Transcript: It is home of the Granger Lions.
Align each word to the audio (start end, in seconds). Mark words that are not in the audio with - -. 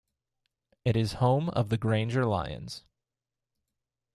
It 0.83 0.95
is 0.97 1.13
home 1.21 1.49
of 1.49 1.69
the 1.69 1.77
Granger 1.77 2.25
Lions. 2.25 2.85